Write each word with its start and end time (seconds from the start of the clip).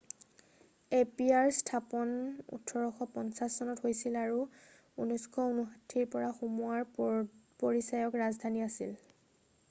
appear 0.99 1.51
স্থাপন 1.55 2.13
1850 2.55 3.57
চনত 3.59 3.83
হৈছিল 3.87 4.17
আৰু 4.21 4.39
1959ৰ 5.05 6.07
পৰা 6.15 6.31
সোমোৱাৰ 6.39 6.87
পদপৰিচায়ক 6.95 8.19
ৰাজধানী 8.23 8.65
আছিল 8.69 8.97